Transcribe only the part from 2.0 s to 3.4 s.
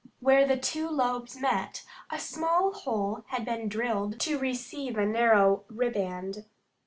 a small hole